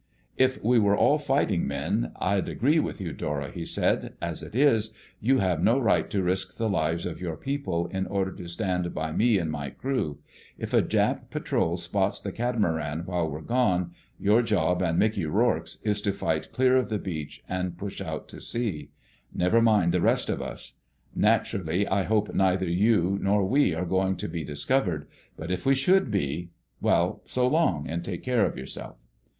[0.35, 4.15] "If we were all fighting men, I'd agree with you, Dora," he said.
[4.19, 8.07] "As it is, you have no right to risk the lives of your people in
[8.07, 10.17] order to stand by me and my crew.
[10.57, 15.77] If a Jap patrol spots the catamaran while we're gone, your job, and Mickey Rourke's,
[15.83, 18.89] is to fight clear of the beach and push out to sea.
[19.31, 20.77] Never mind the rest of us.
[21.13, 25.05] Naturally I hope neither you nor we are going to be discovered;
[25.37, 28.95] but if we should be—well, so long and take care of yourself!"